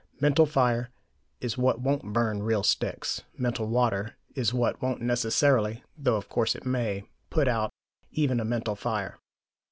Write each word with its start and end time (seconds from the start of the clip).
Mental 0.19 0.47
fire 0.47 0.89
is 1.41 1.59
what 1.59 1.79
won't 1.79 2.11
burn 2.11 2.41
real 2.41 2.63
sticks; 2.63 3.21
mental 3.37 3.67
water 3.67 4.15
is 4.33 4.51
what 4.51 4.81
won't 4.81 4.99
necessarily 4.99 5.83
(though 5.95 6.15
of 6.15 6.27
course 6.27 6.55
it 6.55 6.65
may) 6.65 7.03
put 7.29 7.47
out 7.47 7.69
even 8.09 8.39
a 8.39 8.43
mental 8.43 8.75
fire.... 8.75 9.19